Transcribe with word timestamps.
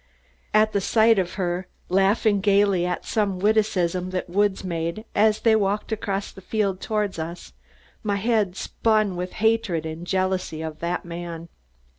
At 0.51 0.71
the 0.73 0.81
sight 0.81 1.19
of 1.19 1.33
her, 1.35 1.67
laughing 1.87 2.39
gaily 2.41 2.87
at 2.87 3.05
some 3.05 3.37
witticism 3.37 4.09
that 4.09 4.31
Woods 4.31 4.63
made 4.63 5.05
as 5.13 5.41
they 5.41 5.55
walked 5.55 5.91
across 5.91 6.31
the 6.31 6.41
field 6.41 6.81
toward 6.81 7.19
us, 7.19 7.53
my 8.01 8.15
head 8.15 8.55
spun 8.55 9.15
with 9.15 9.33
hatred 9.33 9.85
and 9.85 10.07
jealousy 10.07 10.63
of 10.63 10.79
the 10.79 10.99
man. 11.03 11.49